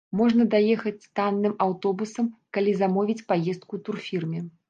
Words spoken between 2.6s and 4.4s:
замовіць паездку ў турфірме.